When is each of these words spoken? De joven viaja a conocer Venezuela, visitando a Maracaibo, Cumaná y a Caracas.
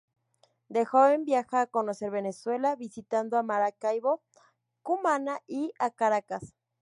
De 0.67 0.83
joven 0.83 1.25
viaja 1.25 1.61
a 1.61 1.67
conocer 1.67 2.09
Venezuela, 2.09 2.75
visitando 2.75 3.37
a 3.37 3.43
Maracaibo, 3.43 4.23
Cumaná 4.81 5.37
y 5.45 5.73
a 5.77 5.91
Caracas. 5.91 6.55